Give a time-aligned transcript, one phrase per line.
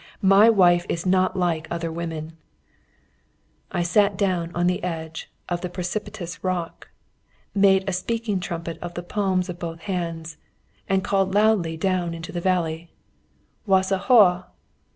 [0.23, 2.35] My wife is not like other women."
[3.71, 6.89] I sat down on the edge of the precipitous rock,
[7.53, 10.37] made a speaking trumpet of the palms of both hands,
[10.89, 12.89] and called loudly down into the valley
[13.67, 14.45] "Wasa hóa!"